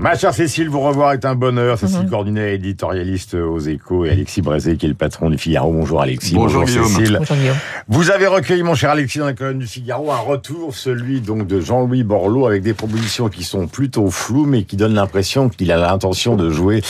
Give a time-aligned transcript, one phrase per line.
[0.00, 1.76] Ma chère Cécile, vous revoir est un bonheur.
[1.76, 5.72] Cécile mm Cordunet, éditorialiste aux Échos, et Alexis Brézé, qui est le patron du Figaro.
[5.72, 6.34] Bonjour Alexis.
[6.36, 7.16] Bonjour, Cécile.
[7.18, 7.56] Bonjour Guillaume.
[7.88, 11.48] Vous avez recueilli, mon cher Alexis, dans la colonne du Figaro, un retour, celui donc
[11.48, 15.72] de Jean-Louis Borloo, avec des propositions qui sont plutôt floues, mais qui donnent l'impression qu'il
[15.72, 16.80] a l'intention de jouer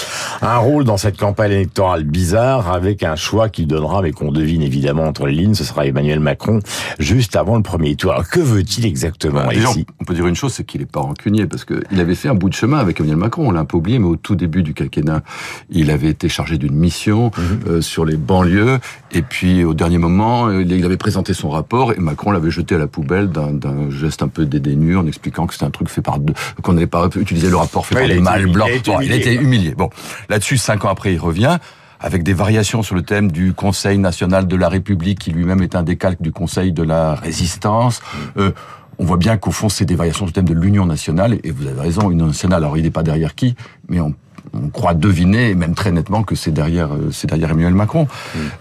[0.43, 4.61] un rôle dans cette campagne électorale bizarre, avec un choix qu'il donnera, mais qu'on devine
[4.61, 5.55] évidemment entre les lignes.
[5.55, 6.61] Ce sera Emmanuel Macron,
[6.99, 8.13] juste avant le premier tour.
[8.13, 9.87] Alors, que veut-il exactement, bah, Alexis?
[9.99, 12.35] On peut dire une chose, c'est qu'il n'est pas rancunier, parce qu'il avait fait un
[12.35, 13.49] bout de chemin avec Emmanuel Macron.
[13.49, 15.23] On l'a un peu oublié, mais au tout début du quinquennat,
[15.71, 17.61] il avait été chargé d'une mission Mhm.
[17.69, 18.79] euh, sur les banlieues,
[19.13, 22.79] et puis au dernier moment, il avait présenté son rapport, et Macron l'avait jeté à
[22.79, 26.19] la poubelle d'un- geste un peu dédaigneux, en expliquant que c'était un truc fait par
[26.19, 28.69] deux, qu'on n'allait pas utiliser le rapport fait Ouais, par des mâles blancs.
[28.69, 29.43] Il a été Bon, il été humilié.
[29.45, 29.75] humilié.
[29.77, 29.91] Bon,
[30.29, 31.59] là-dessus, cinq ans après, il revient
[32.01, 35.75] avec des variations sur le thème du Conseil national de la République, qui lui-même est
[35.75, 38.01] un décalque du Conseil de la Résistance.
[38.37, 38.53] Euh,
[38.99, 41.67] on voit bien qu'au fond, c'est des variations le thème de l'Union nationale, et vous
[41.67, 43.55] avez raison, l'Union nationale, alors il n'est pas derrière qui,
[43.89, 44.15] mais on,
[44.55, 48.09] on croit deviner, et même très nettement, que c'est derrière, euh, c'est derrière Emmanuel Macron.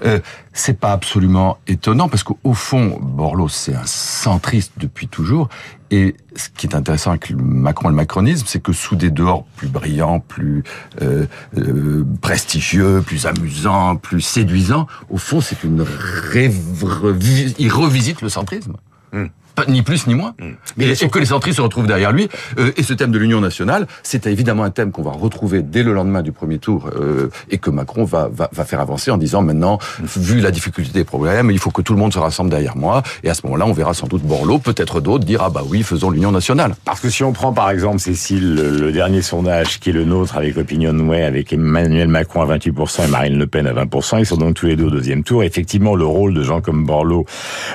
[0.06, 0.20] Euh,
[0.54, 5.50] c'est pas absolument étonnant, parce qu'au fond, Borloo, c'est un centriste depuis toujours,
[5.90, 9.46] et ce qui est intéressant avec Macron et le macronisme, c'est que sous des dehors
[9.56, 10.64] plus brillants, plus
[11.02, 11.26] euh,
[11.58, 16.58] euh, prestigieux, plus amusants, plus séduisants, au fond, c'est une rêve...
[16.84, 18.74] revi- Il revisite le centrisme.
[19.14, 19.28] Hmm.
[19.58, 20.36] Pas- ni plus ni moins.
[20.78, 22.30] Mais Et, et que les centristes se retrouvent derrière lui.
[22.60, 25.82] Euh, et ce thème de l'union nationale, c'est évidemment un thème qu'on va retrouver dès
[25.82, 29.18] le lendemain du premier tour euh, et que Macron va, va, va faire avancer en
[29.18, 29.80] disant maintenant,
[30.16, 33.02] vu la difficulté des problèmes, il faut que tout le monde se rassemble derrière moi.
[33.24, 35.82] Et à ce moment-là, on verra sans doute Borloo, peut-être d'autres, dire ah bah oui,
[35.82, 36.76] faisons l'union nationale.
[36.86, 40.06] Parce que si on prend par exemple, Cécile, le, le dernier sondage qui est le
[40.06, 44.26] nôtre avec Opinionway, avec Emmanuel Macron à 28% et Marine Le Pen à 20%, ils
[44.28, 45.44] sont donc tous les deux au deuxième tour.
[45.44, 47.26] Effectivement, le rôle de gens comme Borloo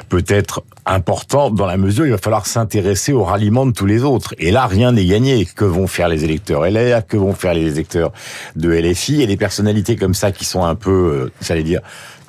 [0.08, 3.86] peut être important dans la mesure où il va falloir s'intéresser au ralliement de tous
[3.86, 4.34] les autres.
[4.38, 5.44] Et là, rien n'est gagné.
[5.44, 8.12] Que vont faire les électeurs LR Que vont faire les électeurs
[8.56, 11.80] de LFI Et des personnalités comme ça qui sont un peu, euh, j'allais dire,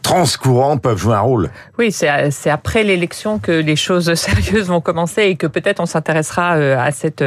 [0.04, 1.50] transcourants peuvent jouer un rôle.
[1.80, 5.86] Oui, c'est c'est après l'élection que les choses sérieuses vont commencer et que peut-être on
[5.86, 7.24] s'intéressera euh, à cette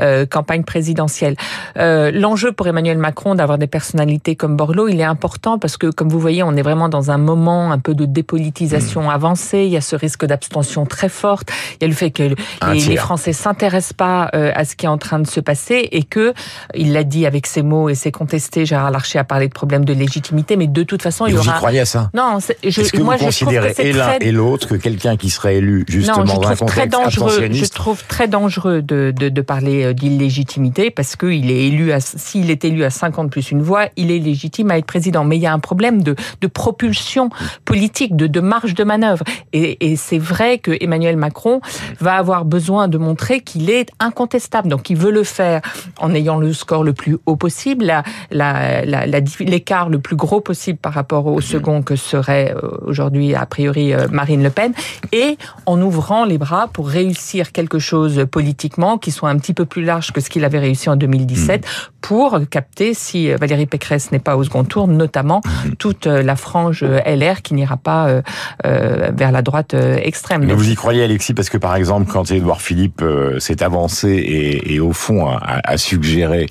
[0.00, 1.36] euh, campagne présidentielle.
[1.78, 5.86] Euh, L'enjeu pour Emmanuel Macron d'avoir des personnalités comme Borloo, il est important parce que,
[5.86, 9.64] comme vous voyez, on est vraiment dans un moment un peu de dépolitisation avancée.
[9.64, 11.50] Il y a ce risque d'abstention très forte.
[11.74, 12.34] Il y a le fait que
[12.72, 15.88] les, les Français s'intéressent pas euh, à ce qui est en train de se passer
[15.92, 16.34] et que,
[16.74, 19.84] il l'a dit avec ses mots et c'est contesté, Gérard Larcher a parlé de problème
[19.84, 21.52] de légitimité, mais de toute façon, Et il y aura...
[21.52, 22.10] croyez ça?
[22.16, 24.74] Non, je, Est-ce que moi vous je que considérez et l'un très et l'autre que
[24.76, 27.48] quelqu'un qui serait élu justement non, je dans un trouve très contexte dangereux.
[27.52, 32.00] Je trouve très dangereux de, de, de parler euh, d'illégitimité parce qu'il est élu à
[32.00, 35.24] s'il est élu à 50 plus une voix, il est légitime à être président.
[35.24, 37.28] Mais il y a un problème de, de propulsion
[37.64, 39.24] politique, de, de marge de manœuvre.
[39.52, 41.60] Et, et c'est vrai que Emmanuel Macron
[42.00, 44.68] va avoir besoin de montrer qu'il est incontestable.
[44.68, 45.60] Donc il veut le faire
[45.98, 49.98] en ayant le score le plus haut possible, la- la- la- la dif- l'écart le
[49.98, 54.42] plus gros possible par rapport au second que serait euh, aujourd'hui a priori euh, Marine
[54.42, 54.72] Le Pen,
[55.12, 55.36] et
[55.66, 59.84] en ouvrant les bras pour réussir quelque chose politiquement qui soit un petit peu plus
[59.84, 61.66] large que ce qu'il avait réussi en 2017
[62.06, 65.40] pour capter si euh, Valérie Pécresse n'est pas au second tour, notamment
[65.78, 68.22] toute euh, la frange LR qui n'ira pas euh,
[68.64, 70.44] euh, vers la droite extrême.
[70.44, 74.08] Mais vous y croyez, Alexis, parce que par exemple, quand Édouard Philippe euh, s'est avancé
[74.10, 76.46] et, et au fond a, a suggéré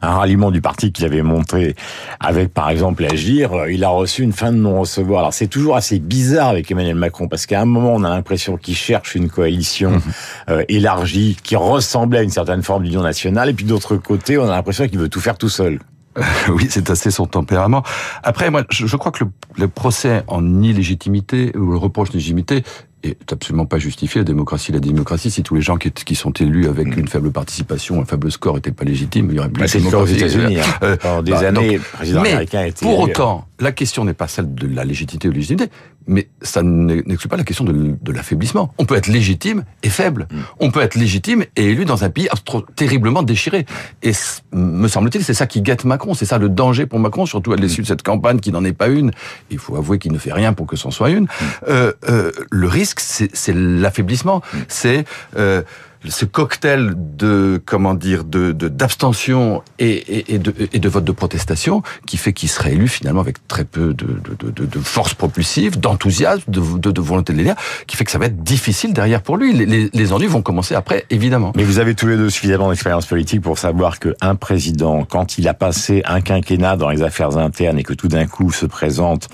[0.00, 1.74] un ralliement du parti qu'il avait montré
[2.20, 4.99] avec, par exemple, l'Agir, euh, il a reçu une fin de non-recevoir.
[5.00, 8.56] Alors c'est toujours assez bizarre avec Emmanuel Macron, parce qu'à un moment, on a l'impression
[8.56, 10.00] qu'il cherche une coalition
[10.48, 14.44] euh, élargie qui ressemblait à une certaine forme d'union nationale, et puis d'autre côté, on
[14.44, 15.80] a l'impression qu'il veut tout faire tout seul.
[16.48, 17.82] oui, c'est assez son tempérament.
[18.22, 22.64] Après, moi, je, je crois que le, le procès en illégitimité ou le reproche d'illégitimité
[23.02, 24.20] est absolument pas justifié.
[24.20, 27.30] La démocratie, la démocratie, si tous les gens qui, qui sont élus avec une faible
[27.30, 29.90] participation, un faible score n'étaient pas légitimes, il y aurait plus Bah, de c'est le
[29.90, 30.36] cas aux démocratie.
[30.36, 30.60] États-Unis.
[30.60, 30.64] Hein.
[30.82, 33.10] Euh, Pendant des bah, années, donc, le président mais américain été pour élu.
[33.12, 35.70] autant, la question n'est pas celle de la légitimité ou de légitimité,
[36.06, 38.72] mais ça n'exclut pas la question de, de l'affaiblissement.
[38.78, 40.26] On peut être légitime et faible.
[40.32, 40.36] Mm.
[40.60, 43.66] On peut être légitime et élu dans un pays trop- terriblement déchiré.
[44.02, 44.12] Et
[44.52, 46.14] me semble-t-il, c'est ça qui guette Macron.
[46.14, 48.72] C'est ça le danger pour Macron, surtout à l'issue de cette campagne qui n'en est
[48.72, 49.12] pas une.
[49.50, 51.28] Il faut avouer qu'il ne fait rien pour que c'en soit une.
[51.68, 54.42] Euh, euh, le risque, c'est c'est l'affaiblissement.
[54.68, 55.04] C'est
[55.36, 55.62] euh,
[56.08, 61.04] ce cocktail de comment dire de de- d'abstention et, et, et de, et de vote
[61.04, 64.78] de protestation qui fait qu'il serait élu finalement avec très peu de, de, de, de
[64.78, 67.54] force propulsive, d'enthousiasme, de, volonté de l'élire,
[67.86, 69.52] qui fait que ça va être difficile derrière pour lui.
[69.52, 71.52] Les, les, les ennuis vont commencer après, évidemment.
[71.54, 75.48] Mais vous avez tous les deux suffisamment d'expérience politique pour savoir qu'un président, quand il
[75.48, 79.28] a passé un quinquennat dans les affaires internes et que tout d'un coup se présente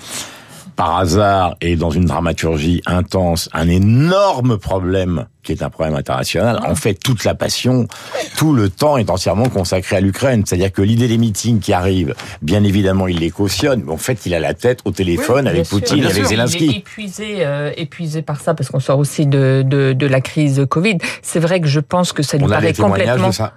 [0.77, 6.59] par hasard et dans une dramaturgie intense, un énorme problème qui est un problème international.
[6.67, 7.87] En fait, toute la passion,
[8.37, 10.43] tout le temps est entièrement consacré à l'Ukraine.
[10.45, 13.83] C'est-à-dire que l'idée des meetings qui arrivent, bien évidemment, il les cautionne.
[13.85, 16.21] Mais en fait, il a la tête au téléphone Oui, avec sûr, Poutine, avec sûr.
[16.21, 16.69] Il est Zelensky.
[16.77, 20.97] épuisé, euh, épuisé par ça parce qu'on sort aussi de, de, de la crise Covid.
[21.23, 23.53] C'est vrai que je pense que ça lui On paraît complètement de ça.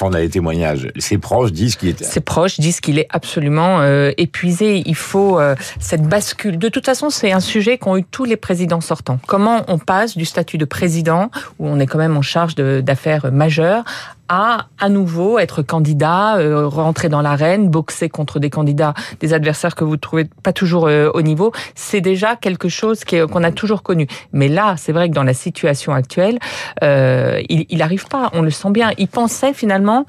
[0.00, 0.92] Enfin, on a des témoignages.
[0.96, 2.04] Ses proches disent qu'il était.
[2.04, 4.84] ses proches disent qu'il est absolument euh, épuisé.
[4.86, 6.56] Il faut euh, cette bascule.
[6.56, 9.18] De toute façon, c'est un sujet qu'ont eu tous les présidents sortants.
[9.26, 13.32] Comment on passe du statut de président, où on est quand même en charge d'affaires
[13.32, 13.82] majeures,
[14.28, 19.74] à à nouveau être candidat, euh, rentrer dans l'arène, boxer contre des candidats, des adversaires
[19.74, 21.52] que vous trouvez pas toujours euh, au niveau.
[21.74, 24.06] C'est déjà quelque chose qu'on a toujours connu.
[24.32, 26.38] Mais là, c'est vrai que dans la situation actuelle,
[26.82, 28.30] euh, il, il arrive pas.
[28.32, 28.90] On le sent bien.
[28.98, 30.06] Il pensait finalement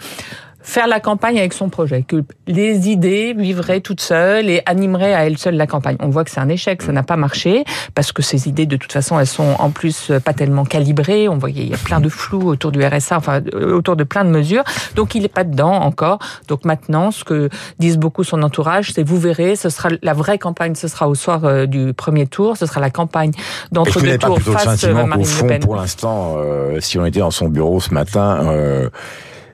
[0.69, 5.25] faire la campagne avec son projet, que les idées vivraient toutes seules et animeraient à
[5.25, 5.97] elles seules la campagne.
[5.99, 7.63] On voit que c'est un échec, ça n'a pas marché,
[7.95, 11.27] parce que ces idées, de toute façon, elles sont en plus pas tellement calibrées.
[11.27, 14.03] On voit qu'il y a plein de flou autour du RSA, enfin, euh, autour de
[14.03, 14.63] plein de mesures.
[14.95, 16.19] Donc, il n'est pas dedans encore.
[16.47, 17.49] Donc, maintenant, ce que
[17.79, 21.15] disent beaucoup son entourage, c'est vous verrez, ce sera la vraie campagne, ce sera au
[21.15, 24.19] soir euh, du premier tour, ce sera la campagne Est-ce d'entre que vous deux n'avez
[24.19, 25.59] pas tours le face euh, qu'au Marine Le fond, Pen.
[25.59, 28.89] pour l'instant, euh, si on était dans son bureau ce matin, euh,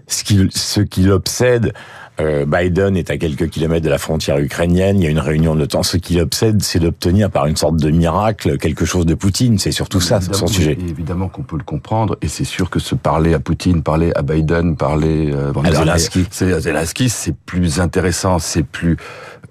[0.07, 1.73] ce qui, ce qui l'obsède,
[2.21, 5.55] euh, Biden est à quelques kilomètres de la frontière ukrainienne, il y a une réunion
[5.55, 5.83] de temps.
[5.83, 9.59] Ce qui l'obsède, c'est d'obtenir par une sorte de miracle quelque chose de Poutine.
[9.59, 10.77] C'est surtout ça, son sujet.
[10.79, 14.21] Évidemment qu'on peut le comprendre, et c'est sûr que se parler à Poutine, parler à
[14.21, 18.97] Biden, parler euh, à Zelensky, c'est plus intéressant, c'est plus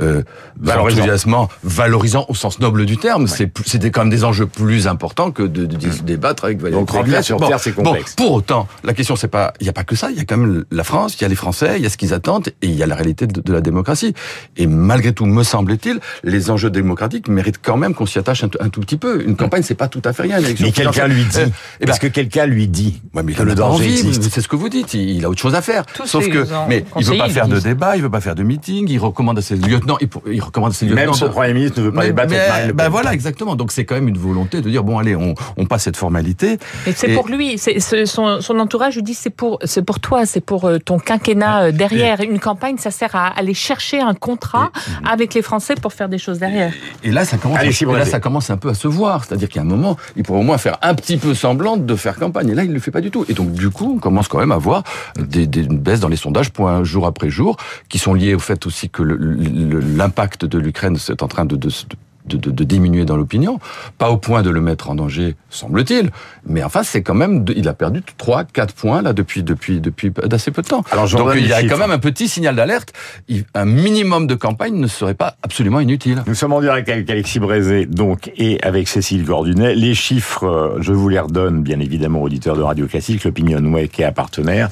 [0.00, 0.22] euh,
[0.60, 0.98] Valorisant.
[1.00, 3.26] enthousiasmant, valorisant au sens noble du terme.
[3.26, 6.60] C'est plus- c'était quand même des enjeux plus importants que de, de, de débattre avec
[6.60, 7.26] Valérie Pécresse.
[7.26, 8.14] sur Bon, Terre, c'est complexe.
[8.16, 10.10] Bon, pour autant, la question c'est pas, il y a pas que ça.
[10.10, 11.90] Il y a quand même la France, il y a les Français, il y a
[11.90, 14.14] ce qu'ils attendent, et il y a la réalité de, de la démocratie.
[14.56, 18.48] Et malgré tout, me semble-t-il, les enjeux démocratiques méritent quand même qu'on s'y attache un,
[18.48, 19.22] tout- un tout petit peu.
[19.24, 20.38] Une campagne, c'est pas tout à fait rien.
[20.38, 21.38] une élection Mais quelqu'un lui dit.
[21.40, 21.46] Euh,
[21.80, 24.30] eh ben, Est-ce que quelqu'un lui dit Ouais, mais que il le danger envie, existe
[24.30, 24.94] C'est ce que vous dites.
[24.94, 25.84] Il, il a autre chose à faire.
[25.86, 28.42] Tous Sauf que, mais il veut pas faire de débat, il veut pas faire de
[28.42, 28.86] meeting.
[28.88, 29.98] Il recommande à ses lieutenants.
[30.26, 31.00] Il, il recommande ses lieutenants.
[31.02, 33.12] Même son Premier ministre ne veut pas mais, débattre avec mais, Marine Le ben voilà,
[33.14, 33.56] exactement.
[33.56, 36.58] Donc c'est quand même une volonté de dire bon allez, on, on passe cette formalité.
[36.86, 39.82] Et c'est Et- pour lui, c'est c'est- son, son entourage lui dit c'est pour c'est
[39.84, 42.20] pour toi, c'est pour euh, ton quinquennat euh, derrière.
[42.20, 44.70] Une campagne, ça sert à aller chercher un contrat
[45.08, 46.72] avec les Français pour faire des choses derrière.
[47.02, 49.24] Et là, ça commence, Allez, et Simon là, ça commence un peu à se voir.
[49.24, 51.76] C'est-à-dire qu'il y a un moment, il pourrait au moins faire un petit peu semblant
[51.76, 52.48] de faire campagne.
[52.50, 53.24] Et là, il ne le fait pas du tout.
[53.28, 54.82] Et donc, du coup, on commence quand même à voir
[55.18, 57.56] des, des une baisse dans les sondages, point jour après jour,
[57.88, 61.44] qui sont liés au fait aussi que le- le- l'impact de l'Ukraine est en train
[61.44, 63.58] de, de, de, de- de diminuer dans l'opinion.
[63.98, 66.10] Pas au point de le mettre en danger, semble-t-il.
[66.46, 69.80] Mais enfin, c'est quand même, de- il a perdu 3, 4 points, là, depuis, depuis,
[69.80, 70.84] depuis d'assez peu de temps.
[70.90, 71.72] Alors, donc, il y a chiffres.
[71.74, 72.92] quand même un petit signal d'alerte.
[73.54, 76.22] Un minimum de campagne ne serait pas absolument inutile.
[76.26, 79.74] Nous sommes en direct avec Alexis Brézé, donc, et avec Cécile Gordunet.
[79.74, 83.88] Les chiffres, euh, je vous les redonne, bien évidemment, auditeurs de Radio Classique, l'Opinion Way
[83.88, 84.70] qui est à partenaire.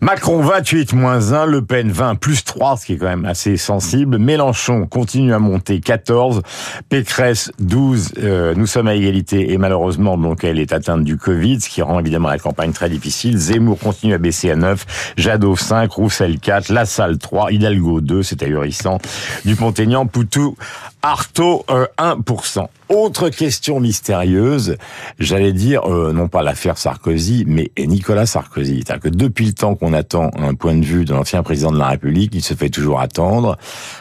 [0.00, 3.56] Macron 28 moins 1, Le Pen 20 plus 3, ce qui est quand même assez
[3.56, 4.18] sensible.
[4.18, 6.42] Mélenchon continue à monter 14,
[6.88, 11.60] Pécresse 12, euh, nous sommes à égalité et malheureusement donc elle est atteinte du Covid,
[11.60, 13.36] ce qui rend évidemment la campagne très difficile.
[13.36, 18.42] Zemmour continue à baisser à 9, Jadot 5, Roussel 4, Lassalle 3, Hidalgo 2, c'est
[18.42, 18.98] ahurissant,
[19.44, 20.56] Dupont-Aignan, Poutou,
[21.02, 22.66] Artaud euh, 1%.
[22.90, 24.76] Autre question mystérieuse,
[25.18, 28.82] j'allais dire, euh, non pas l'affaire Sarkozy, mais Nicolas Sarkozy.
[28.84, 31.78] C'est-à-dire que depuis le temps qu'on attend un point de vue de l'ancien président de
[31.78, 33.56] la République, il se fait toujours attendre.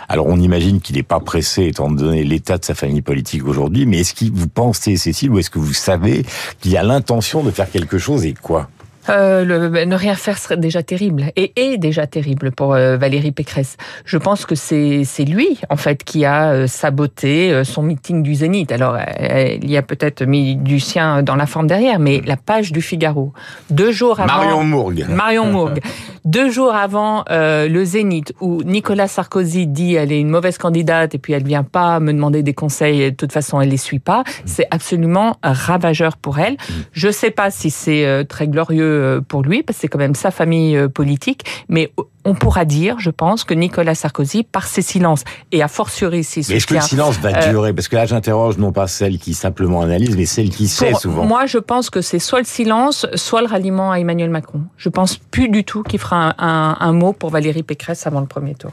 [0.09, 3.85] Alors on imagine qu'il n'est pas pressé étant donné l'état de sa famille politique aujourd'hui,
[3.85, 6.25] mais est-ce que vous pensez, Cécile, ou est-ce que vous savez
[6.61, 8.69] qu'il a l'intention de faire quelque chose et quoi?
[9.09, 13.31] Euh, le, ne rien faire serait déjà terrible et est déjà terrible pour euh, Valérie
[13.31, 13.77] Pécresse.
[14.05, 18.35] Je pense que c'est lui en fait qui a euh, saboté euh, son meeting du
[18.35, 18.71] Zénith.
[18.71, 22.71] Alors il y a peut-être mis du sien dans la forme derrière, mais la page
[22.71, 23.33] du Figaro
[23.69, 25.05] deux jours avant Marion Mourgue.
[25.09, 25.79] Marion Mourgue.
[26.25, 31.17] Deux jours avant le Zénith, où Nicolas Sarkozy dit elle est une mauvaise candidate et
[31.17, 33.99] puis elle vient pas me demander des conseils, et de toute façon elle les suit
[33.99, 36.57] pas, c'est absolument ravageur pour elle.
[36.91, 40.15] Je sais pas si c'est très glorieux euh, pour lui, parce que c'est quand même
[40.15, 41.91] sa famille euh, politique, mais
[42.25, 46.43] on pourra dire, je pense, que Nicolas Sarkozy, par ses silences, et a fortiori s'il
[46.49, 47.73] Mais est-ce que le silence va euh, durer?
[47.73, 51.25] Parce que là, j'interroge non pas celle qui simplement analyse, mais celle qui sait souvent.
[51.25, 54.61] Moi, je pense que c'est soit le silence, soit le ralliement à Emmanuel Macron.
[54.77, 58.19] Je pense plus du tout qu'il fera un, un- un mot pour Valérie Pécresse avant
[58.19, 58.71] le premier tour.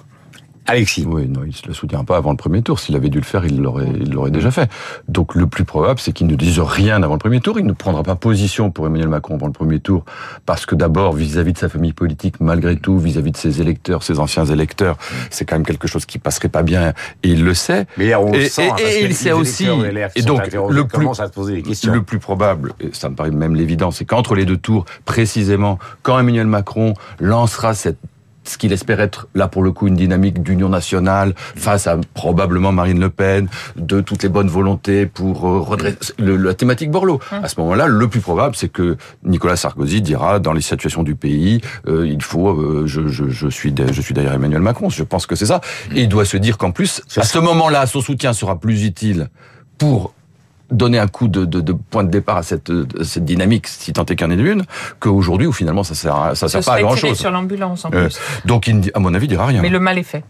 [0.67, 1.05] Alexis.
[1.07, 2.81] Oui, non, il ne le soutient pas avant le premier tour.
[2.81, 4.71] S'il avait dû le faire, il l'aurait, il l'aurait déjà fait.
[5.09, 7.59] Donc le plus probable, c'est qu'il ne dise rien avant le premier tour.
[7.59, 10.05] Il ne prendra pas position pour Emmanuel Macron avant le premier tour,
[10.45, 14.19] parce que d'abord, vis-à-vis de sa famille politique, malgré tout, vis-à-vis de ses électeurs, ses
[14.19, 14.97] anciens électeurs,
[15.31, 16.89] c'est quand même quelque chose qui passerait pas bien,
[17.23, 17.87] et il le sait.
[17.97, 19.69] Mais on le et, sent, et- parce et que il les sait aussi.
[20.17, 21.93] Et donc le plus commencent à se poser des questions.
[21.93, 25.79] le plus probable, et ça me paraît même l'évident, c'est qu'entre les deux tours, précisément,
[26.03, 27.99] quand Emmanuel Macron lancera cette
[28.49, 32.73] ce qu'il espère être là pour le coup une dynamique d'union nationale face à probablement
[32.73, 37.21] Marine Le Pen, de toutes les bonnes volontés pour euh, redresser le- la thématique Borloo.
[37.31, 41.15] À ce moment-là, le plus probable, c'est que Nicolas Sarkozy dira dans les situations du
[41.15, 44.89] pays, euh, il faut, euh, je, je, je suis je suis derrière Emmanuel Macron.
[44.91, 45.61] Je pense que c'est ça.
[45.95, 49.29] Et il doit se dire qu'en plus, à ce moment-là, son soutien sera plus utile
[49.79, 50.13] pour
[50.71, 52.73] donner un coup de, de, de point de départ à cette,
[53.05, 54.65] cette dynamique, si tant est qu'il y en ait une,
[55.01, 57.19] qu'aujourd'hui où finalement ça sert, à- ça sert pas à grand chose.
[57.19, 58.19] sur l'ambulance en Euh, plus.
[58.45, 59.63] donc, il, à mon avis, il dira rien.
[59.63, 60.25] Mais le mal est fait.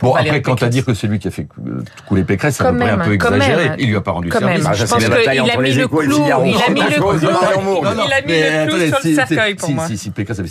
[0.00, 1.46] Bon, Valérie après, quant à dire que c'est lui qui a fait
[2.06, 3.70] couler Pécresse, ça me paraît un peu exagéré.
[3.70, 3.76] même.
[3.80, 4.58] Il lui a pas rendu Quand service.
[4.58, 4.66] même.
[4.70, 6.02] Ah, Je ça, pense qu'il a mis le clou.
[6.02, 6.62] Il a mis le clou.
[6.62, 6.94] Il a mis le
[8.66, 9.86] clou sur le cercueil pour si, moi.
[9.86, 10.48] Si, si Pécresse avait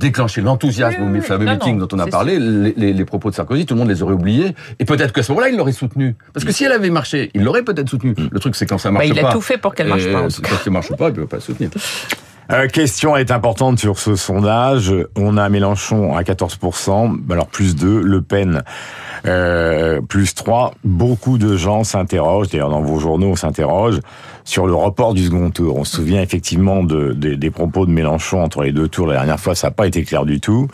[0.00, 2.92] déclenché l'enthousiasme Oui, oui, au fameux non, meeting non, dont on a parlé, les, les-
[2.92, 4.54] les propos de Sarkozy, tout le monde les aurait oubliés.
[4.80, 6.16] Et peut-être qu'à ce moment-là, il l'aurait soutenu.
[6.32, 8.14] Parce que si elle avait marché, il l'aurait peut-être soutenu.
[8.30, 9.28] Le truc, c'est quand ça Bah, marche il pas.
[9.28, 10.22] a tout fait pour qu'elle marche euh, pas.
[10.28, 10.48] cas.
[10.48, 11.70] Quand ça marche pas, il peut pas soutenir.
[12.52, 14.92] Euh, question est importante sur ce sondage.
[15.16, 18.62] On a Mélenchon à 14%, alors plus 2, Le Pen
[19.26, 20.72] euh, plus 3.
[20.82, 24.00] Beaucoup de gens s'interrogent, d'ailleurs dans vos journaux on s'interroge,
[24.44, 25.76] sur le report du second tour.
[25.76, 29.06] On se souvient effectivement de, des- propos de Mélenchon entre les deux tours.
[29.06, 30.66] La dernière fois, ça n'a pas été clair du tout.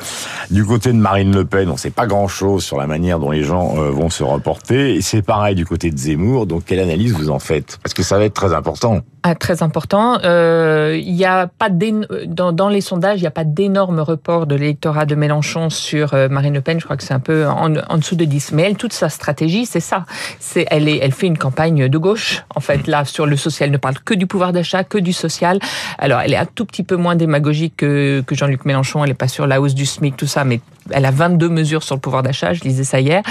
[0.51, 3.31] Du côté de Marine Le Pen, on ne sait pas grand-chose sur la manière dont
[3.31, 4.95] les gens euh, vont se reporter.
[4.95, 6.47] Et c'est pareil du côté de Zemmour.
[6.47, 7.79] Donc, quelle analyse vous en faites?
[7.83, 9.01] Parce que ça va être très important.
[9.29, 10.21] Ah, très important.
[10.23, 14.55] Euh, y a pas dans, dans les sondages, il n'y a pas d'énorme report de
[14.55, 16.79] l'électorat de Mélenchon sur euh, Marine Le Pen.
[16.79, 18.53] Je crois que c'est un peu en, en dessous de 10.
[18.53, 20.05] Mais elle, toute sa stratégie, c'est ça.
[20.39, 22.45] C'est elle est, elle fait une campagne de gauche.
[22.55, 25.13] En fait, là, sur le social, elle ne parle que du pouvoir d'achat, que du
[25.13, 25.59] social.
[25.99, 29.03] Alors, elle est un tout petit peu moins démagogique que, que Jean-Luc Mélenchon.
[29.03, 31.83] Elle n'est pas sur la hausse du SMIC, tout ça, mais elle a 22 mesures
[31.83, 32.53] sur le pouvoir d'achat.
[32.53, 33.23] Je lisais ça hier.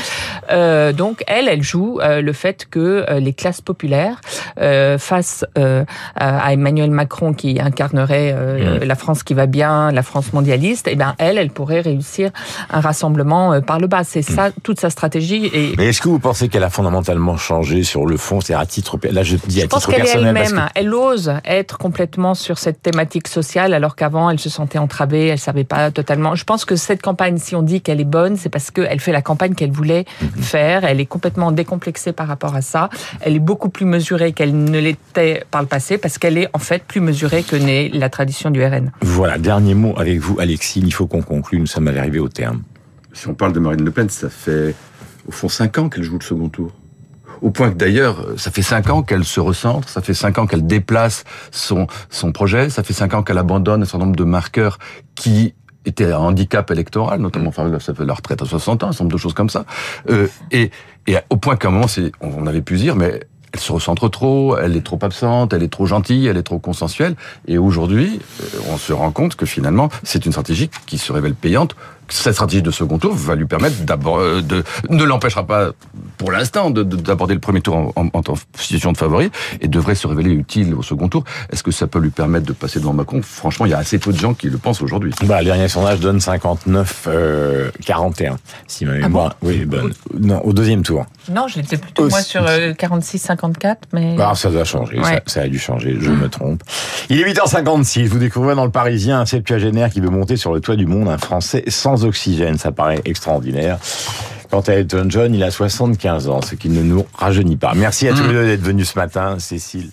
[0.51, 4.21] Euh, donc, elle, elle joue euh, le fait que euh, les classes populaires
[4.59, 5.83] euh, face euh,
[6.15, 10.95] à Emmanuel Macron qui incarnerait euh, la France qui va bien, la France mondialiste, et
[10.95, 12.31] ben elle, elle pourrait réussir
[12.69, 14.03] un rassemblement euh, par le bas.
[14.03, 15.49] C'est ça toute sa stratégie.
[15.53, 18.65] Et Mais est-ce que vous pensez qu'elle a fondamentalement changé sur le fond, c'est-à-dire à
[18.65, 20.69] titre, là je dis à je pense titre personnel, parce elle-même.
[20.75, 25.39] Elle ose être complètement sur cette thématique sociale, alors qu'avant elle se sentait entravée, elle
[25.39, 26.35] savait pas totalement.
[26.35, 29.11] Je pense que cette campagne, si on dit qu'elle est bonne, c'est parce qu'elle fait
[29.11, 30.05] la campagne qu'elle voulait
[30.39, 30.83] faire.
[30.83, 32.89] Elle est complètement décomplexée par rapport à ça.
[33.21, 36.59] Elle est beaucoup plus mesurée qu'elle ne l'était par le passé, parce qu'elle est en
[36.59, 38.91] fait plus mesurée que n'est la tradition du RN.
[39.01, 42.63] voilà, dernier mot avec vous, Alexis, il faut qu'on conclue, nous sommes arrivés au terme.
[43.13, 44.75] Si on parle de Marine Le Pen, ça fait
[45.27, 46.71] au fond cinq ans qu'elle joue le second tour.
[47.41, 50.47] Au point que d'ailleurs, ça fait cinq ans qu'elle se recentre, ça fait cinq ans
[50.47, 54.23] qu'elle déplace son, son projet, ça fait cinq ans qu'elle abandonne un certain nombre de
[54.23, 54.79] marqueurs
[55.15, 55.53] qui
[55.85, 59.33] étaient un handicap électoral, notamment ça fait la retraite à 60 ans, un de choses
[59.33, 59.65] comme ça.
[60.09, 60.71] Euh, et,
[61.07, 63.21] et au point qu'à un moment, c'est, on avait pu dire, mais
[63.55, 66.59] elle se recentre trop, elle est trop absente, elle est trop gentille, elle est trop
[66.59, 67.15] consensuelle.
[67.47, 71.35] Et aujourd'hui, euh, on se rend compte que finalement, c'est une stratégie qui se révèle
[71.35, 71.73] payante.
[72.09, 75.71] Cette stratégie de second tour va lui permettre d'abord euh, de ne l'empêchera pas
[76.17, 79.31] pour l'instant de- de- d'aborder le premier tour en, en, en situation de favori
[79.61, 81.23] et devrait se révéler utile au second tour.
[81.51, 83.21] Est-ce que ça peut lui permettre de passer devant Macron?
[83.23, 85.11] Franchement, il y a assez peu de gens qui le pensent aujourd'hui.
[85.23, 89.93] Bah, le dernier sondage donne 59, euh, 41, si ma mémoire, oui, est bonne.
[90.19, 91.05] Non, au deuxième tour.
[91.31, 92.11] Non, j'étais plutôt Aussi.
[92.13, 94.15] moi sur euh, 46-54, mais...
[94.15, 96.61] Bah, ça doit changer, ça a dû changer, je me trompe.
[97.09, 100.59] Il est 8h56, vous découvrez dans le Parisien un septuagénaire qui veut monter sur le
[100.61, 103.79] toit du monde, un Français sans oxygène, ça paraît extraordinaire.
[104.49, 107.73] Quant à Elton John, il a 75 ans, ce qui ne nous rajeunit pas.
[107.75, 109.89] Merci à tous les deux d'être venus ce matin, Cécile.